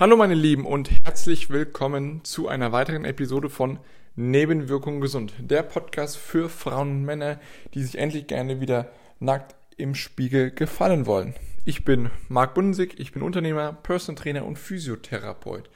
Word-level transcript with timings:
Hallo 0.00 0.16
meine 0.16 0.34
Lieben 0.34 0.64
und 0.64 0.90
herzlich 1.04 1.50
willkommen 1.50 2.24
zu 2.24 2.48
einer 2.48 2.72
weiteren 2.72 3.04
Episode 3.04 3.50
von 3.50 3.78
Nebenwirkung 4.16 5.02
gesund, 5.02 5.34
der 5.38 5.62
Podcast 5.62 6.16
für 6.16 6.48
Frauen 6.48 6.90
und 6.90 7.04
Männer, 7.04 7.38
die 7.74 7.82
sich 7.82 7.98
endlich 7.98 8.26
gerne 8.26 8.62
wieder 8.62 8.90
nackt 9.20 9.54
im 9.76 9.94
Spiegel 9.94 10.50
gefallen 10.50 11.04
wollen. 11.04 11.34
Ich 11.66 11.84
bin 11.84 12.08
Marc 12.30 12.54
Bundensig, 12.54 12.98
ich 12.98 13.12
bin 13.12 13.20
Unternehmer, 13.20 13.74
Personal 13.74 14.20
Trainer 14.20 14.46
und 14.46 14.58
Physiotherapeut. 14.58 15.68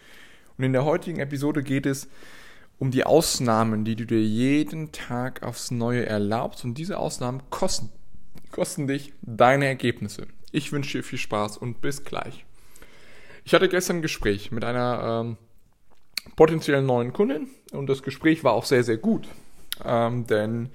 Und 0.56 0.64
in 0.64 0.72
der 0.72 0.86
heutigen 0.86 1.20
Episode 1.20 1.62
geht 1.62 1.84
es 1.84 2.08
um 2.78 2.90
die 2.90 3.04
Ausnahmen, 3.04 3.84
die 3.84 3.96
du 3.96 4.06
dir 4.06 4.22
jeden 4.22 4.92
Tag 4.92 5.42
aufs 5.42 5.70
Neue 5.70 6.06
erlaubst. 6.06 6.64
Und 6.64 6.78
diese 6.78 6.98
Ausnahmen 6.98 7.42
kosten, 7.50 7.90
kosten 8.50 8.86
dich 8.86 9.12
deine 9.20 9.66
Ergebnisse. 9.66 10.26
Ich 10.52 10.72
wünsche 10.72 10.98
dir 10.98 11.04
viel 11.04 11.18
Spaß 11.18 11.58
und 11.58 11.82
bis 11.82 12.02
gleich. 12.02 12.46
Ich 13.46 13.54
hatte 13.54 13.68
gestern 13.68 13.98
ein 13.98 14.02
Gespräch 14.02 14.50
mit 14.50 14.64
einer 14.64 15.22
ähm, 15.24 15.36
potenziellen 16.34 16.84
neuen 16.84 17.12
Kundin 17.12 17.46
und 17.70 17.86
das 17.86 18.02
Gespräch 18.02 18.42
war 18.42 18.54
auch 18.54 18.64
sehr, 18.64 18.82
sehr 18.82 18.96
gut. 18.96 19.28
Ähm, 19.84 20.26
denn 20.26 20.70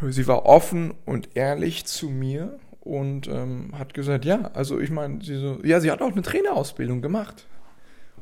sie 0.00 0.26
war 0.26 0.46
offen 0.46 0.94
und 1.04 1.36
ehrlich 1.36 1.84
zu 1.84 2.08
mir 2.08 2.58
und 2.80 3.28
ähm, 3.28 3.78
hat 3.78 3.92
gesagt, 3.92 4.24
ja, 4.24 4.52
also 4.54 4.80
ich 4.80 4.88
meine, 4.88 5.22
sie 5.22 5.36
so, 5.36 5.58
ja, 5.62 5.80
sie 5.80 5.90
hat 5.90 6.00
auch 6.00 6.12
eine 6.12 6.22
Trainerausbildung 6.22 7.02
gemacht. 7.02 7.46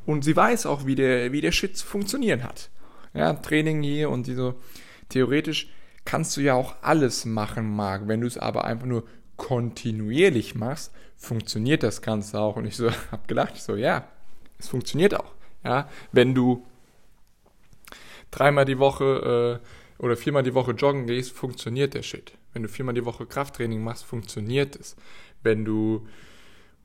Und 0.04 0.24
sie 0.24 0.34
weiß 0.34 0.66
auch, 0.66 0.84
wie 0.84 0.96
der, 0.96 1.30
wie 1.30 1.40
der 1.40 1.52
Shit 1.52 1.76
zu 1.76 1.86
funktionieren 1.86 2.42
hat. 2.42 2.70
Ja, 3.14 3.34
Training 3.34 3.84
hier 3.84 4.10
und 4.10 4.26
die 4.26 4.34
so, 4.34 4.56
theoretisch 5.10 5.70
kannst 6.04 6.36
du 6.36 6.40
ja 6.40 6.54
auch 6.54 6.74
alles 6.82 7.24
machen, 7.24 7.70
Marc. 7.70 8.08
Wenn 8.08 8.22
du 8.22 8.26
es 8.26 8.36
aber 8.36 8.64
einfach 8.64 8.86
nur 8.86 9.04
kontinuierlich 9.40 10.54
machst, 10.54 10.92
funktioniert 11.16 11.82
das 11.82 12.02
Ganze 12.02 12.38
auch. 12.38 12.56
Und 12.56 12.66
ich 12.66 12.76
so 12.76 12.90
habe 13.10 13.26
gedacht, 13.26 13.54
ich 13.56 13.62
so, 13.62 13.74
ja, 13.74 14.06
es 14.58 14.68
funktioniert 14.68 15.14
auch. 15.18 15.32
Ja, 15.64 15.88
wenn 16.12 16.34
du 16.34 16.66
dreimal 18.30 18.66
die 18.66 18.78
Woche 18.78 19.60
äh, 19.98 20.02
oder 20.02 20.16
viermal 20.16 20.42
die 20.42 20.54
Woche 20.54 20.72
joggen 20.72 21.06
gehst, 21.06 21.32
funktioniert 21.32 21.94
der 21.94 22.02
Shit. 22.02 22.32
Wenn 22.52 22.62
du 22.62 22.68
viermal 22.68 22.94
die 22.94 23.04
Woche 23.04 23.26
Krafttraining 23.26 23.82
machst, 23.82 24.04
funktioniert 24.04 24.76
es. 24.76 24.94
Wenn 25.42 25.64
du 25.64 26.06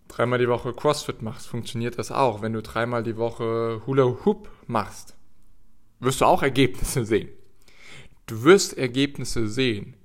dreimal 0.08 0.39
die 0.39 0.49
Woche 0.49 0.73
CrossFit 0.73 1.21
machst, 1.21 1.47
funktioniert 1.47 1.99
das 1.99 2.11
auch. 2.11 2.41
Wenn 2.41 2.53
du 2.53 2.61
dreimal 2.61 3.03
die 3.03 3.17
Woche 3.17 3.81
Hula 3.85 4.03
Hoop 4.25 4.49
machst, 4.65 5.15
wirst 5.99 6.21
du 6.21 6.25
auch 6.25 6.41
Ergebnisse 6.41 7.05
sehen. 7.05 7.30
Du 8.27 8.43
wirst 8.43 8.77
Ergebnisse 8.77 9.47
sehen. 9.47 9.95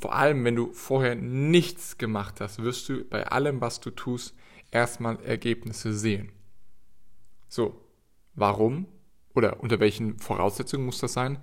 Vor 0.00 0.14
allem, 0.14 0.44
wenn 0.44 0.56
du 0.56 0.72
vorher 0.72 1.14
nichts 1.14 1.98
gemacht 1.98 2.40
hast, 2.40 2.62
wirst 2.62 2.88
du 2.88 3.04
bei 3.04 3.26
allem, 3.26 3.60
was 3.60 3.80
du 3.80 3.90
tust, 3.90 4.34
erstmal 4.70 5.22
Ergebnisse 5.22 5.94
sehen. 5.94 6.32
So, 7.48 7.80
warum 8.34 8.86
oder 9.34 9.60
unter 9.60 9.80
welchen 9.80 10.18
Voraussetzungen 10.18 10.84
muss 10.84 10.98
das 10.98 11.12
sein? 11.12 11.38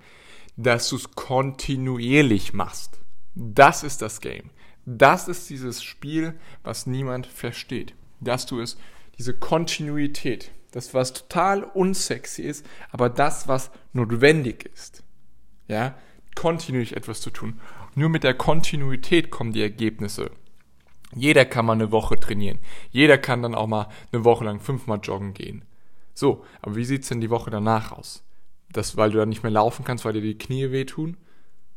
Dass 0.56 0.88
du 0.90 0.96
es 0.96 1.12
kontinuierlich 1.12 2.52
machst. 2.52 3.00
Das 3.34 3.82
ist 3.82 4.02
das 4.02 4.20
Game. 4.20 4.50
Das 4.84 5.28
ist 5.28 5.48
dieses 5.48 5.82
Spiel, 5.82 6.38
was 6.62 6.86
niemand 6.86 7.26
versteht. 7.26 7.94
Dass 8.20 8.46
du 8.46 8.60
es, 8.60 8.76
diese 9.18 9.34
Kontinuität, 9.34 10.50
das, 10.72 10.94
was 10.94 11.12
total 11.12 11.64
unsexy 11.64 12.42
ist, 12.42 12.66
aber 12.90 13.08
das, 13.08 13.48
was 13.48 13.70
notwendig 13.92 14.70
ist. 14.74 15.02
Ja, 15.68 15.96
kontinuierlich 16.34 16.96
etwas 16.96 17.20
zu 17.20 17.30
tun. 17.30 17.60
Nur 17.94 18.08
mit 18.08 18.24
der 18.24 18.34
Kontinuität 18.34 19.30
kommen 19.30 19.52
die 19.52 19.62
Ergebnisse. 19.62 20.30
Jeder 21.14 21.44
kann 21.44 21.66
mal 21.66 21.74
eine 21.74 21.92
Woche 21.92 22.16
trainieren. 22.16 22.58
Jeder 22.90 23.18
kann 23.18 23.42
dann 23.42 23.54
auch 23.54 23.66
mal 23.66 23.88
eine 24.12 24.24
Woche 24.24 24.44
lang 24.44 24.60
fünfmal 24.60 25.00
joggen 25.02 25.34
gehen. 25.34 25.64
So, 26.14 26.44
aber 26.62 26.76
wie 26.76 26.84
sieht's 26.84 27.08
denn 27.08 27.20
die 27.20 27.30
Woche 27.30 27.50
danach 27.50 27.92
aus? 27.92 28.24
Das, 28.70 28.96
weil 28.96 29.10
du 29.10 29.18
dann 29.18 29.28
nicht 29.28 29.42
mehr 29.42 29.52
laufen 29.52 29.84
kannst, 29.84 30.04
weil 30.04 30.14
dir 30.14 30.22
die 30.22 30.38
Knie 30.38 30.70
wehtun, 30.70 31.18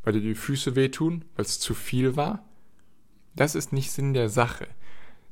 weil 0.03 0.14
dir 0.14 0.21
die 0.21 0.36
Füße 0.36 0.75
wehtun, 0.75 1.25
weil 1.36 1.45
es 1.45 1.59
zu 1.59 1.73
viel 1.73 2.15
war? 2.15 2.45
Das 3.36 3.55
ist 3.55 3.73
nicht 3.73 3.92
Sinn 3.92 4.14
der 4.14 4.30
Sache. 4.30 4.67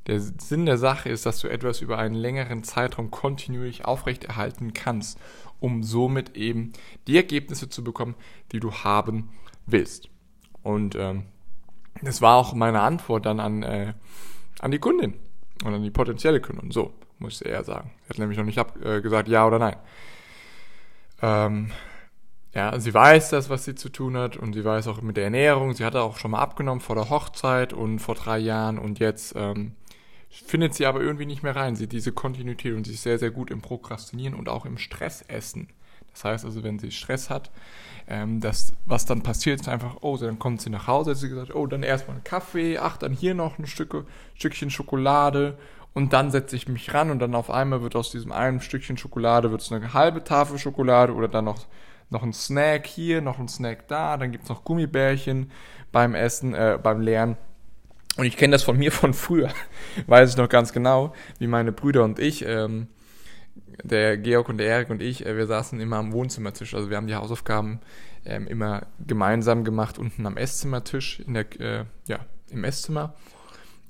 Der 0.08 0.20
Sinn 0.20 0.66
der 0.66 0.78
Sache 0.78 1.08
ist, 1.08 1.26
dass 1.26 1.40
du 1.40 1.48
etwas 1.48 1.80
über 1.80 1.98
einen 1.98 2.16
längeren 2.16 2.64
Zeitraum 2.64 3.10
kontinuierlich 3.10 3.86
aufrechterhalten 3.86 4.74
kannst, 4.74 5.18
um 5.62 5.82
somit 5.82 6.36
eben 6.36 6.74
die 7.08 7.16
Ergebnisse 7.16 7.70
zu 7.70 7.86
bekommen, 7.86 8.16
die 8.52 8.60
du 8.60 8.74
haben 8.74 9.30
willst. 9.66 10.10
Und 10.64 10.96
ähm, 10.96 11.24
das 12.02 12.22
war 12.22 12.38
auch 12.38 12.54
meine 12.54 12.82
Antwort 12.82 13.26
dann 13.26 13.40
an, 13.40 13.64
äh, 13.64 13.94
an 14.60 14.72
die 14.72 14.80
Kundin 14.80 15.14
und 15.64 15.74
an 15.74 15.84
die 15.84 15.92
potenzielle 15.92 16.42
Kundin. 16.42 16.72
So, 16.72 16.94
muss 17.20 17.42
ich 17.42 17.48
eher 17.48 17.64
sagen. 17.64 17.92
Sie 18.04 18.10
hat 18.10 18.20
nämlich 18.20 18.38
noch 18.38 18.46
nicht 18.46 18.60
ab, 18.60 18.78
äh, 18.84 19.02
gesagt, 19.02 19.28
ja 19.28 19.46
oder 19.46 19.60
nein. 19.60 19.76
Ähm, 21.22 21.72
ja, 22.54 22.80
sie 22.80 22.94
weiß 22.94 23.30
das, 23.30 23.50
was 23.50 23.66
sie 23.66 23.76
zu 23.76 23.90
tun 23.90 24.16
hat 24.16 24.38
und 24.38 24.54
sie 24.54 24.64
weiß 24.64 24.88
auch 24.88 25.02
mit 25.02 25.18
der 25.18 25.26
Ernährung. 25.26 25.74
Sie 25.74 25.84
hatte 25.84 26.02
auch 26.02 26.18
schon 26.18 26.32
mal 26.32 26.40
abgenommen 26.40 26.82
vor 26.82 26.96
der 26.96 27.10
Hochzeit 27.10 27.74
und 27.74 28.00
vor 28.00 28.16
drei 28.16 28.38
Jahren 28.38 28.78
und 28.78 29.00
jetzt 29.00 29.34
ähm, 29.36 29.74
findet 30.30 30.76
sie 30.76 30.86
aber 30.86 31.02
irgendwie 31.02 31.26
nicht 31.26 31.44
mehr 31.44 31.56
rein. 31.56 31.76
Sie 31.76 31.88
diese 31.88 32.12
Kontinuität 32.12 32.76
und 32.76 32.86
sie 32.86 32.94
ist 32.94 33.04
sehr, 33.04 33.18
sehr 33.18 33.32
gut 33.32 33.50
im 33.52 33.62
Prokrastinieren 33.62 34.36
und 34.36 34.50
auch 34.50 34.66
im 34.66 34.78
Stressessen. 34.78 35.70
Das 36.14 36.24
heißt 36.24 36.46
also, 36.46 36.64
wenn 36.64 36.80
sie 36.80 36.92
Stress 36.92 37.30
hat, 37.30 37.52
ähm, 38.08 38.40
das, 38.40 38.74
was 38.86 39.06
dann 39.06 39.24
passiert, 39.24 39.62
ist 39.62 39.70
einfach, 39.70 39.98
oh, 40.02 40.18
dann 40.18 40.40
kommt 40.40 40.62
sie 40.62 40.70
nach 40.70 40.88
Hause, 40.88 41.12
hat 41.12 41.18
sie 41.18 41.30
gesagt, 41.30 41.56
oh, 41.56 41.68
dann 41.68 41.84
erstmal 41.84 42.16
einen 42.16 42.24
Kaffee, 42.24 42.78
ach, 42.78 42.98
dann 42.98 43.14
hier 43.14 43.34
noch 43.34 43.58
ein 43.58 43.66
Stück, 43.66 44.06
Stückchen 44.36 44.70
Schokolade 44.70 45.58
und 45.94 46.14
dann 46.14 46.32
setze 46.32 46.56
ich 46.56 46.68
mich 46.68 46.94
ran 46.94 47.12
und 47.12 47.20
dann 47.20 47.36
auf 47.36 47.50
einmal 47.50 47.82
wird 47.82 47.96
aus 47.96 48.12
diesem 48.12 48.32
einen 48.32 48.62
Stückchen 48.62 48.98
Schokolade 48.98 49.52
wird 49.52 49.62
es 49.62 49.72
eine 49.72 49.94
halbe 49.94 50.24
Tafel 50.24 50.58
Schokolade 50.60 51.14
oder 51.14 51.28
dann 51.28 51.46
noch 51.46 51.66
noch 52.10 52.24
ein 52.24 52.34
Snack 52.34 52.86
hier, 52.86 53.22
noch 53.22 53.40
ein 53.40 53.48
Snack 53.48 53.88
da, 53.88 54.18
dann 54.18 54.32
gibt's 54.32 54.48
noch 54.48 54.64
Gummibärchen 54.64 55.52
beim 55.92 56.16
Essen, 56.16 56.54
äh, 56.54 56.80
beim 56.82 57.02
Lernen. 57.02 57.38
Und 58.16 58.26
ich 58.26 58.38
kenne 58.38 58.52
das 58.52 58.64
von 58.64 58.78
mir 58.78 58.92
von 58.92 59.14
früher, 59.14 59.50
weiß 60.08 60.30
ich 60.30 60.38
noch 60.38 60.48
ganz 60.48 60.72
genau, 60.72 61.14
wie 61.40 61.48
meine 61.48 61.72
Brüder 61.72 62.04
und 62.04 62.20
ich 62.20 62.46
ähm, 62.46 62.88
der 63.84 64.18
Georg 64.18 64.50
und 64.50 64.58
der 64.58 64.68
Erik 64.68 64.90
und 64.90 65.02
ich, 65.02 65.26
äh, 65.26 65.36
wir 65.36 65.48
saßen 65.48 65.80
immer 65.80 65.98
am 65.98 66.12
Wohnzimmertisch. 66.12 66.74
Also 66.74 66.90
wir 66.90 66.98
haben 66.98 67.08
die 67.08 67.16
Hausaufgaben 67.16 67.80
ähm, 68.26 68.48
immer 68.48 68.88
gemeinsam 69.06 69.64
gemacht, 69.64 69.98
unten 69.98 70.26
am 70.26 70.38
Esszimmertisch, 70.38 71.20
in 71.20 71.34
der, 71.34 71.60
äh, 71.60 71.86
ja, 72.08 72.20
im 72.50 72.64
Esszimmer. 72.64 73.16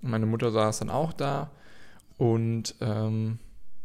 Und 0.02 0.12
meine 0.12 0.26
Mutter 0.26 0.52
saß 0.52 0.80
dann 0.80 0.90
auch 0.90 1.14
da 1.14 1.52
und 2.18 2.76
ähm, 2.82 3.40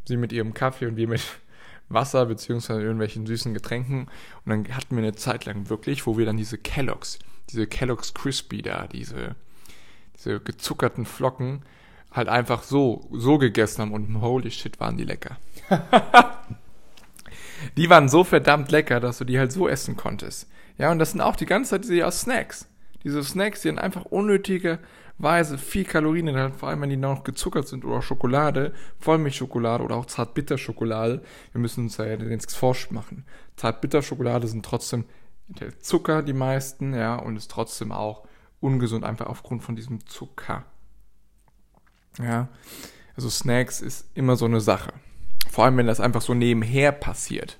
sie 0.06 0.16
mit 0.16 0.32
ihrem 0.32 0.54
Kaffee 0.54 0.86
und 0.86 0.96
wir 0.96 1.08
mit 1.08 1.22
Wasser 1.88 2.26
beziehungsweise 2.26 2.82
irgendwelchen 2.82 3.26
süßen 3.26 3.54
Getränken. 3.54 4.08
Und 4.44 4.50
dann 4.50 4.76
hatten 4.76 4.96
wir 4.96 5.02
eine 5.02 5.14
Zeit 5.14 5.44
lang 5.44 5.68
wirklich, 5.68 6.06
wo 6.06 6.18
wir 6.18 6.26
dann 6.26 6.36
diese 6.36 6.58
Kelloggs, 6.58 7.18
diese 7.50 7.66
Kelloggs 7.66 8.14
Crispy 8.14 8.62
da, 8.62 8.86
diese, 8.86 9.36
diese 10.16 10.40
gezuckerten 10.40 11.06
Flocken, 11.06 11.62
halt 12.10 12.28
einfach 12.28 12.62
so, 12.62 13.08
so 13.12 13.38
gegessen 13.38 13.82
haben 13.82 13.92
und 13.92 14.20
holy 14.20 14.50
shit, 14.50 14.80
waren 14.80 14.96
die 14.96 15.04
lecker. 15.04 15.36
die 17.76 17.90
waren 17.90 18.08
so 18.08 18.24
verdammt 18.24 18.70
lecker, 18.70 19.00
dass 19.00 19.18
du 19.18 19.24
die 19.24 19.38
halt 19.38 19.52
so 19.52 19.68
essen 19.68 19.96
konntest. 19.96 20.48
Ja, 20.78 20.90
und 20.90 20.98
das 20.98 21.12
sind 21.12 21.20
auch 21.20 21.36
die 21.36 21.46
ganze 21.46 21.70
Zeit 21.70 21.84
diese 21.84 22.10
Snacks. 22.10 22.68
Diese 23.04 23.22
Snacks, 23.22 23.62
die 23.62 23.68
dann 23.68 23.78
einfach 23.78 24.04
unnötigerweise 24.06 25.58
viel 25.58 25.84
Kalorien 25.84 26.28
enthalten, 26.28 26.58
vor 26.58 26.68
allem 26.68 26.80
wenn 26.80 26.90
die 26.90 26.96
noch 26.96 27.24
gezuckert 27.24 27.68
sind 27.68 27.84
oder 27.84 28.02
Schokolade, 28.02 28.72
Vollmilchschokolade 28.98 29.84
oder 29.84 29.96
auch 29.96 30.06
Zartbitterschokolade. 30.06 31.22
Wir 31.52 31.60
müssen 31.60 31.84
uns 31.84 31.96
ja 31.96 32.06
jetzt 32.06 32.56
Forsch 32.56 32.90
machen. 32.90 33.24
Zartbitterschokolade 33.56 34.46
sind 34.46 34.64
trotzdem 34.64 35.04
Zucker, 35.80 36.22
die 36.22 36.32
meisten, 36.32 36.94
ja, 36.94 37.16
und 37.16 37.36
ist 37.36 37.50
trotzdem 37.50 37.92
auch 37.92 38.26
ungesund, 38.60 39.04
einfach 39.04 39.26
aufgrund 39.26 39.62
von 39.62 39.76
diesem 39.76 40.06
Zucker. 40.06 40.64
Ja, 42.18 42.48
also 43.16 43.28
Snacks 43.30 43.80
ist 43.80 44.06
immer 44.14 44.36
so 44.36 44.44
eine 44.44 44.60
Sache. 44.60 44.92
Vor 45.50 45.64
allem, 45.64 45.76
wenn 45.76 45.86
das 45.86 46.00
einfach 46.00 46.22
so 46.22 46.34
nebenher 46.34 46.92
passiert. 46.92 47.58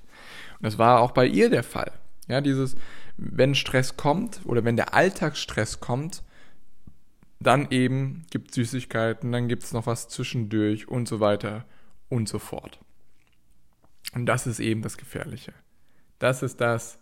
Und 0.59 0.65
das 0.65 0.77
war 0.77 0.99
auch 1.01 1.11
bei 1.11 1.25
ihr 1.25 1.49
der 1.49 1.63
Fall. 1.63 1.91
Ja, 2.27 2.41
dieses, 2.41 2.75
wenn 3.17 3.55
Stress 3.55 3.97
kommt 3.97 4.41
oder 4.45 4.63
wenn 4.63 4.75
der 4.75 4.93
Alltagsstress 4.93 5.79
kommt, 5.79 6.23
dann 7.39 7.71
eben 7.71 8.25
gibt 8.29 8.53
Süßigkeiten, 8.53 9.31
dann 9.31 9.47
gibt 9.47 9.63
es 9.63 9.71
noch 9.71 9.87
was 9.87 10.09
zwischendurch 10.09 10.87
und 10.87 11.07
so 11.07 11.19
weiter 11.19 11.65
und 12.09 12.27
so 12.27 12.39
fort. 12.39 12.79
Und 14.13 14.25
das 14.25 14.47
ist 14.47 14.59
eben 14.59 14.81
das 14.81 14.97
Gefährliche. 14.97 15.53
Das 16.19 16.43
ist 16.43 16.59
das, 16.59 16.99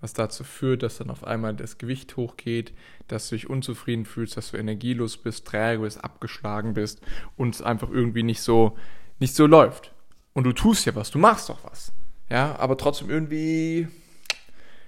was 0.00 0.12
dazu 0.12 0.44
führt, 0.44 0.82
dass 0.82 0.98
dann 0.98 1.10
auf 1.10 1.24
einmal 1.24 1.54
das 1.54 1.78
Gewicht 1.78 2.16
hochgeht, 2.16 2.72
dass 3.08 3.28
du 3.28 3.34
dich 3.34 3.50
unzufrieden 3.50 4.06
fühlst, 4.06 4.36
dass 4.36 4.50
du 4.50 4.56
energielos 4.56 5.18
bist, 5.18 5.46
träge 5.46 5.82
bist, 5.82 6.02
abgeschlagen 6.02 6.74
bist 6.74 7.00
und 7.36 7.54
es 7.54 7.62
einfach 7.62 7.90
irgendwie 7.90 8.22
nicht 8.22 8.40
so, 8.40 8.76
nicht 9.18 9.34
so 9.34 9.46
läuft. 9.46 9.92
Und 10.32 10.44
du 10.44 10.52
tust 10.52 10.86
ja 10.86 10.94
was, 10.94 11.10
du 11.10 11.18
machst 11.18 11.48
doch 11.48 11.64
was. 11.64 11.92
Ja, 12.30 12.56
aber 12.58 12.76
trotzdem 12.76 13.10
irgendwie 13.10 13.88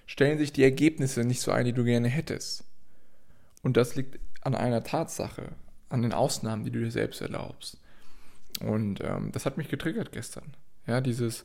stellen 0.06 0.38
sich 0.38 0.52
die 0.52 0.62
Ergebnisse 0.62 1.24
nicht 1.24 1.40
so 1.40 1.50
ein, 1.50 1.64
die 1.64 1.72
du 1.72 1.84
gerne 1.84 2.08
hättest. 2.08 2.64
Und 3.62 3.76
das 3.76 3.96
liegt 3.96 4.18
an 4.42 4.54
einer 4.54 4.82
Tatsache, 4.82 5.52
an 5.88 6.02
den 6.02 6.12
Ausnahmen, 6.12 6.64
die 6.64 6.70
du 6.70 6.80
dir 6.80 6.90
selbst 6.90 7.20
erlaubst. 7.20 7.78
Und 8.60 9.00
ähm, 9.02 9.30
das 9.32 9.46
hat 9.46 9.56
mich 9.56 9.68
getriggert 9.68 10.12
gestern. 10.12 10.54
Ja, 10.86 11.00
dieses, 11.00 11.44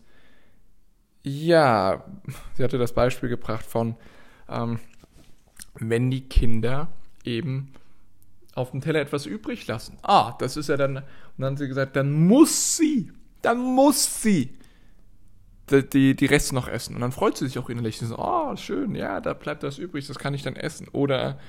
ja, 1.23 2.03
sie 2.55 2.63
hatte 2.63 2.77
das 2.77 2.93
Beispiel 2.93 3.29
gebracht 3.29 3.65
von, 3.65 3.95
ähm, 4.49 4.79
wenn 5.75 6.09
die 6.09 6.27
Kinder 6.27 6.89
eben 7.23 7.73
auf 8.55 8.71
dem 8.71 8.81
Teller 8.81 9.01
etwas 9.01 9.25
übrig 9.25 9.67
lassen. 9.67 9.97
Ah, 10.01 10.35
das 10.39 10.57
ist 10.57 10.69
ja 10.69 10.77
dann, 10.77 10.97
und 10.97 11.03
dann 11.37 11.53
hat 11.53 11.59
sie 11.59 11.67
gesagt, 11.67 11.95
dann 11.95 12.11
muss 12.11 12.77
sie, 12.77 13.11
dann 13.41 13.59
muss 13.59 14.21
sie 14.21 14.57
die, 15.69 15.87
die, 15.87 16.15
die 16.15 16.25
Reste 16.25 16.55
noch 16.55 16.67
essen. 16.67 16.95
Und 16.95 17.01
dann 17.01 17.11
freut 17.11 17.37
sie 17.37 17.45
sich 17.45 17.59
auch 17.59 17.69
innerlich. 17.69 17.99
Sie 17.99 18.05
so, 18.05 18.17
oh, 18.17 18.55
schön, 18.55 18.95
ja, 18.95 19.19
da 19.21 19.33
bleibt 19.33 19.63
das 19.63 19.77
übrig, 19.77 20.07
das 20.07 20.17
kann 20.17 20.33
ich 20.33 20.43
dann 20.43 20.55
essen. 20.55 20.87
Oder, 20.89 21.39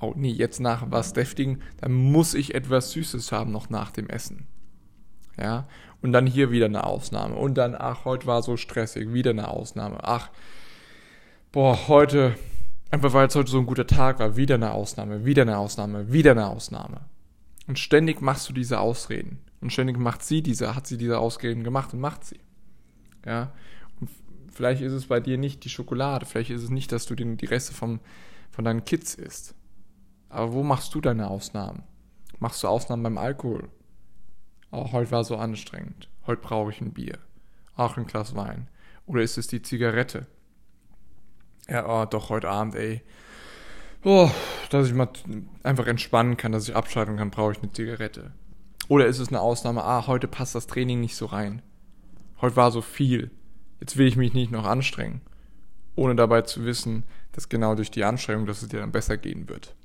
oh 0.00 0.12
nee, 0.16 0.30
jetzt 0.30 0.60
nach 0.60 0.90
was 0.90 1.12
Deftigen, 1.12 1.62
dann 1.80 1.92
muss 1.92 2.34
ich 2.34 2.54
etwas 2.54 2.92
Süßes 2.92 3.32
haben 3.32 3.52
noch 3.52 3.70
nach 3.70 3.90
dem 3.90 4.08
Essen. 4.08 4.46
Ja, 5.38 5.66
und 6.02 6.12
dann 6.12 6.26
hier 6.26 6.50
wieder 6.50 6.66
eine 6.66 6.84
Ausnahme. 6.84 7.36
Und 7.36 7.54
dann, 7.54 7.74
ach, 7.78 8.04
heute 8.04 8.26
war 8.26 8.42
so 8.42 8.56
stressig, 8.56 9.12
wieder 9.12 9.30
eine 9.30 9.48
Ausnahme. 9.48 9.98
Ach, 10.02 10.30
boah, 11.52 11.88
heute, 11.88 12.36
einfach 12.90 13.12
weil 13.12 13.28
es 13.28 13.34
heute 13.34 13.50
so 13.50 13.58
ein 13.58 13.66
guter 13.66 13.86
Tag 13.86 14.18
war, 14.18 14.36
wieder 14.36 14.56
eine 14.56 14.72
Ausnahme, 14.72 15.24
wieder 15.24 15.42
eine 15.42 15.58
Ausnahme, 15.58 16.12
wieder 16.12 16.32
eine 16.32 16.48
Ausnahme. 16.48 17.02
Und 17.66 17.78
ständig 17.78 18.20
machst 18.20 18.48
du 18.48 18.52
diese 18.52 18.80
Ausreden. 18.80 19.38
Und 19.60 19.72
ständig 19.72 19.96
macht 19.96 20.24
sie 20.24 20.42
diese, 20.42 20.74
hat 20.74 20.86
sie 20.86 20.98
diese 20.98 21.18
Ausreden 21.18 21.62
gemacht 21.62 21.94
und 21.94 22.00
macht 22.00 22.24
sie. 22.24 22.40
Ja. 23.24 23.52
Und 24.00 24.10
vielleicht 24.50 24.82
ist 24.82 24.92
es 24.92 25.06
bei 25.06 25.20
dir 25.20 25.38
nicht 25.38 25.64
die 25.64 25.70
Schokolade, 25.70 26.26
vielleicht 26.26 26.50
ist 26.50 26.64
es 26.64 26.70
nicht, 26.70 26.90
dass 26.90 27.06
du 27.06 27.14
den, 27.14 27.36
die 27.36 27.46
Reste 27.46 27.72
vom, 27.72 28.00
von 28.50 28.64
deinen 28.64 28.84
Kids 28.84 29.14
isst. 29.14 29.54
Aber 30.28 30.52
wo 30.52 30.62
machst 30.64 30.94
du 30.94 31.00
deine 31.00 31.28
Ausnahmen? 31.28 31.84
Machst 32.40 32.62
du 32.62 32.68
Ausnahmen 32.68 33.04
beim 33.04 33.18
Alkohol? 33.18 33.68
Oh, 34.74 34.90
heute 34.92 35.10
war 35.10 35.22
so 35.22 35.36
anstrengend. 35.36 36.08
Heute 36.26 36.40
brauche 36.40 36.70
ich 36.70 36.80
ein 36.80 36.94
Bier. 36.94 37.18
Auch 37.76 37.98
ein 37.98 38.06
Glas 38.06 38.34
Wein. 38.34 38.68
Oder 39.04 39.20
ist 39.20 39.36
es 39.36 39.46
die 39.46 39.60
Zigarette? 39.60 40.26
Ja, 41.68 41.86
oh, 41.86 42.06
doch, 42.06 42.30
heute 42.30 42.48
Abend, 42.48 42.74
ey. 42.74 43.02
Oh, 44.02 44.30
dass 44.70 44.88
ich 44.88 44.94
mal 44.94 45.10
einfach 45.62 45.86
entspannen 45.86 46.38
kann, 46.38 46.52
dass 46.52 46.66
ich 46.66 46.74
abschalten 46.74 47.18
kann, 47.18 47.30
brauche 47.30 47.52
ich 47.52 47.62
eine 47.62 47.70
Zigarette. 47.70 48.32
Oder 48.88 49.06
ist 49.06 49.18
es 49.18 49.28
eine 49.28 49.42
Ausnahme, 49.42 49.84
ah, 49.84 50.06
heute 50.06 50.26
passt 50.26 50.54
das 50.54 50.66
Training 50.66 51.00
nicht 51.00 51.16
so 51.16 51.26
rein. 51.26 51.60
Heute 52.40 52.56
war 52.56 52.70
so 52.70 52.80
viel. 52.80 53.30
Jetzt 53.78 53.98
will 53.98 54.06
ich 54.06 54.16
mich 54.16 54.32
nicht 54.32 54.50
noch 54.50 54.64
anstrengen. 54.64 55.20
Ohne 55.96 56.16
dabei 56.16 56.42
zu 56.42 56.64
wissen, 56.64 57.04
dass 57.32 57.50
genau 57.50 57.74
durch 57.74 57.90
die 57.90 58.04
Anstrengung, 58.04 58.46
dass 58.46 58.62
es 58.62 58.68
dir 58.68 58.80
dann 58.80 58.90
besser 58.90 59.18
gehen 59.18 59.50
wird. 59.50 59.76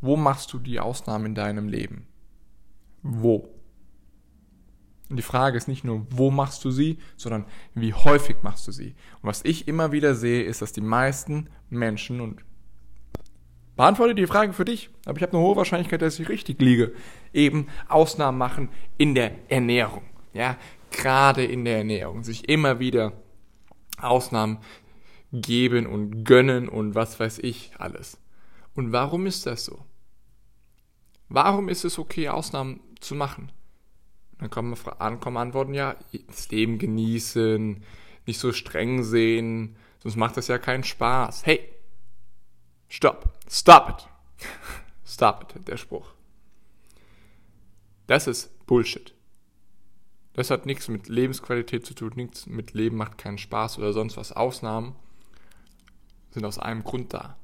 Wo 0.00 0.16
machst 0.16 0.54
du 0.54 0.58
die 0.58 0.80
Ausnahmen 0.80 1.26
in 1.26 1.34
deinem 1.34 1.68
Leben? 1.68 2.06
Wo? 3.02 3.50
Und 5.16 5.20
die 5.20 5.22
Frage 5.22 5.56
ist 5.56 5.66
nicht 5.66 5.82
nur, 5.82 6.06
wo 6.10 6.30
machst 6.30 6.62
du 6.62 6.70
sie, 6.70 6.98
sondern 7.16 7.46
wie 7.72 7.94
häufig 7.94 8.36
machst 8.42 8.68
du 8.68 8.72
sie. 8.72 8.94
Und 9.22 9.30
was 9.30 9.42
ich 9.46 9.66
immer 9.66 9.90
wieder 9.90 10.14
sehe, 10.14 10.42
ist, 10.42 10.60
dass 10.60 10.74
die 10.74 10.82
meisten 10.82 11.48
Menschen, 11.70 12.20
und 12.20 12.44
beantworte 13.76 14.14
die 14.14 14.26
Frage 14.26 14.52
für 14.52 14.66
dich, 14.66 14.90
aber 15.06 15.16
ich 15.16 15.22
habe 15.22 15.32
eine 15.32 15.40
hohe 15.40 15.56
Wahrscheinlichkeit, 15.56 16.02
dass 16.02 16.20
ich 16.20 16.28
richtig 16.28 16.60
liege, 16.60 16.92
eben 17.32 17.68
Ausnahmen 17.88 18.36
machen 18.36 18.68
in 18.98 19.14
der 19.14 19.32
Ernährung. 19.48 20.02
Ja, 20.34 20.58
gerade 20.90 21.46
in 21.46 21.64
der 21.64 21.78
Ernährung. 21.78 22.22
Sich 22.22 22.50
immer 22.50 22.78
wieder 22.78 23.14
Ausnahmen 23.96 24.58
geben 25.32 25.86
und 25.86 26.24
gönnen 26.24 26.68
und 26.68 26.94
was 26.94 27.18
weiß 27.18 27.38
ich 27.38 27.72
alles. 27.78 28.20
Und 28.74 28.92
warum 28.92 29.24
ist 29.24 29.46
das 29.46 29.64
so? 29.64 29.82
Warum 31.30 31.70
ist 31.70 31.86
es 31.86 31.98
okay, 31.98 32.28
Ausnahmen 32.28 32.80
zu 33.00 33.14
machen? 33.14 33.50
Dann 34.38 34.50
kommen, 34.50 34.76
kommen 35.20 35.36
Antworten, 35.36 35.74
ja, 35.74 35.96
das 36.26 36.50
Leben 36.50 36.78
genießen, 36.78 37.82
nicht 38.26 38.38
so 38.38 38.52
streng 38.52 39.02
sehen, 39.02 39.76
sonst 40.02 40.16
macht 40.16 40.36
das 40.36 40.48
ja 40.48 40.58
keinen 40.58 40.84
Spaß. 40.84 41.46
Hey, 41.46 41.68
stopp, 42.88 43.32
stop 43.50 43.88
it. 43.90 44.08
Stop 45.08 45.54
it, 45.54 45.68
der 45.68 45.76
Spruch. 45.76 46.12
Das 48.08 48.26
ist 48.26 48.66
Bullshit. 48.66 49.14
Das 50.34 50.50
hat 50.50 50.66
nichts 50.66 50.88
mit 50.88 51.08
Lebensqualität 51.08 51.86
zu 51.86 51.94
tun, 51.94 52.12
nichts 52.16 52.46
mit 52.46 52.74
Leben 52.74 52.96
macht 52.96 53.16
keinen 53.16 53.38
Spaß 53.38 53.78
oder 53.78 53.92
sonst 53.92 54.16
was. 54.16 54.32
Ausnahmen 54.32 54.96
sind 56.32 56.44
aus 56.44 56.58
einem 56.58 56.82
Grund 56.82 57.14
da. 57.14 57.38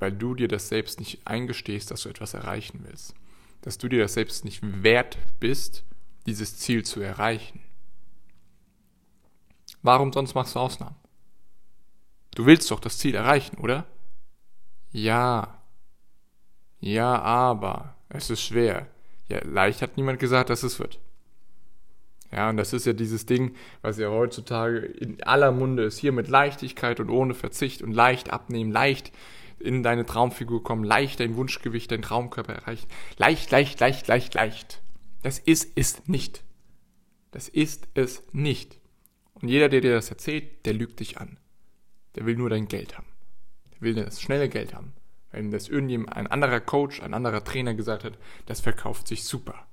Weil 0.00 0.12
du 0.12 0.34
dir 0.34 0.48
das 0.48 0.68
selbst 0.68 0.98
nicht 0.98 1.26
eingestehst, 1.26 1.90
dass 1.90 2.02
du 2.02 2.08
etwas 2.10 2.34
erreichen 2.34 2.80
willst 2.82 3.14
dass 3.64 3.78
du 3.78 3.88
dir 3.88 4.00
das 4.02 4.12
selbst 4.12 4.44
nicht 4.44 4.60
wert 4.82 5.16
bist, 5.40 5.84
dieses 6.26 6.58
Ziel 6.58 6.84
zu 6.84 7.00
erreichen. 7.00 7.60
Warum 9.80 10.12
sonst 10.12 10.34
machst 10.34 10.54
du 10.54 10.58
Ausnahmen? 10.58 10.96
Du 12.34 12.44
willst 12.44 12.70
doch 12.70 12.78
das 12.78 12.98
Ziel 12.98 13.14
erreichen, 13.14 13.56
oder? 13.56 13.86
Ja. 14.92 15.62
Ja, 16.78 17.18
aber 17.22 17.94
es 18.10 18.28
ist 18.28 18.42
schwer. 18.42 18.86
Ja, 19.28 19.42
leicht 19.42 19.80
hat 19.80 19.96
niemand 19.96 20.18
gesagt, 20.18 20.50
dass 20.50 20.62
es 20.62 20.78
wird. 20.78 21.00
Ja, 22.30 22.50
und 22.50 22.58
das 22.58 22.74
ist 22.74 22.84
ja 22.84 22.92
dieses 22.92 23.24
Ding, 23.24 23.56
was 23.80 23.96
ja 23.96 24.10
heutzutage 24.10 24.78
in 24.80 25.22
aller 25.22 25.52
Munde 25.52 25.84
ist, 25.84 25.96
hier 25.96 26.12
mit 26.12 26.28
Leichtigkeit 26.28 27.00
und 27.00 27.08
ohne 27.08 27.32
Verzicht 27.32 27.80
und 27.80 27.92
leicht 27.92 28.30
abnehmen, 28.30 28.72
leicht 28.72 29.10
in 29.64 29.82
deine 29.82 30.06
Traumfigur 30.06 30.62
kommen, 30.62 30.84
leicht 30.84 31.20
dein 31.20 31.36
Wunschgewicht, 31.36 31.90
dein 31.90 32.02
Traumkörper 32.02 32.54
erreichen. 32.54 32.86
Leicht, 33.16 33.50
leicht, 33.50 33.80
leicht, 33.80 34.06
leicht, 34.06 34.34
leicht. 34.34 34.82
Das 35.22 35.38
ist 35.38 35.72
es 35.74 36.06
nicht. 36.06 36.44
Das 37.30 37.48
ist 37.48 37.88
es 37.94 38.22
nicht. 38.32 38.78
Und 39.34 39.48
jeder, 39.48 39.68
der 39.68 39.80
dir 39.80 39.94
das 39.94 40.10
erzählt, 40.10 40.64
der 40.66 40.74
lügt 40.74 41.00
dich 41.00 41.18
an. 41.18 41.38
Der 42.14 42.26
will 42.26 42.36
nur 42.36 42.50
dein 42.50 42.68
Geld 42.68 42.96
haben. 42.96 43.08
Der 43.72 43.80
will 43.80 43.94
das 43.94 44.20
schnelle 44.20 44.48
Geld 44.48 44.74
haben. 44.74 44.92
Wenn 45.32 45.50
das 45.50 45.68
irgendjemand, 45.68 46.16
ein 46.16 46.28
anderer 46.28 46.60
Coach, 46.60 47.02
ein 47.02 47.12
anderer 47.12 47.42
Trainer 47.42 47.74
gesagt 47.74 48.04
hat, 48.04 48.18
das 48.46 48.60
verkauft 48.60 49.08
sich 49.08 49.24
super. 49.24 49.66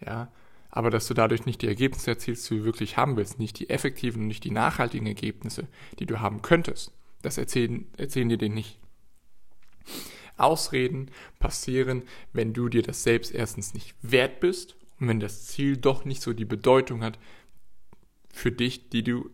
Ja, 0.00 0.32
aber 0.70 0.90
dass 0.90 1.06
du 1.06 1.14
dadurch 1.14 1.46
nicht 1.46 1.62
die 1.62 1.68
Ergebnisse 1.68 2.10
erzielst, 2.10 2.50
die 2.50 2.58
du 2.58 2.64
wirklich 2.64 2.96
haben 2.96 3.16
willst, 3.16 3.38
nicht 3.38 3.58
die 3.58 3.70
effektiven 3.70 4.22
und 4.22 4.28
nicht 4.28 4.44
die 4.44 4.50
nachhaltigen 4.50 5.06
Ergebnisse, 5.06 5.68
die 5.98 6.06
du 6.06 6.20
haben 6.20 6.42
könntest, 6.42 6.92
das 7.22 7.38
erzählen, 7.38 7.86
erzählen 7.96 8.28
dir 8.28 8.38
den 8.38 8.54
nicht. 8.54 8.78
Ausreden 10.36 11.10
passieren, 11.38 12.02
wenn 12.32 12.52
du 12.52 12.68
dir 12.68 12.82
das 12.82 13.02
selbst 13.02 13.32
erstens 13.32 13.74
nicht 13.74 13.94
wert 14.02 14.40
bist 14.40 14.76
und 15.00 15.08
wenn 15.08 15.20
das 15.20 15.46
Ziel 15.46 15.76
doch 15.76 16.04
nicht 16.04 16.22
so 16.22 16.32
die 16.32 16.44
Bedeutung 16.44 17.02
hat 17.02 17.18
für 18.32 18.52
dich, 18.52 18.90
die 18.90 19.02
du 19.02 19.30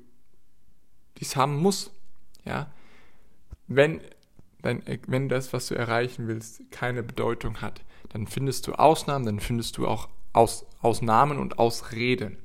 dies 1.18 1.36
haben 1.36 1.56
muss. 1.56 1.90
Ja, 2.44 2.72
wenn 3.66 4.00
wenn, 4.62 4.82
wenn 5.06 5.28
das, 5.28 5.52
was 5.52 5.68
du 5.68 5.74
erreichen 5.74 6.28
willst, 6.28 6.70
keine 6.70 7.02
Bedeutung 7.02 7.60
hat, 7.60 7.82
dann 8.10 8.26
findest 8.26 8.66
du 8.66 8.74
Ausnahmen, 8.74 9.26
dann 9.26 9.40
findest 9.40 9.76
du 9.76 9.86
auch 9.86 10.08
Aus, 10.32 10.66
Ausnahmen 10.80 11.38
und 11.38 11.58
Ausreden. 11.58 12.38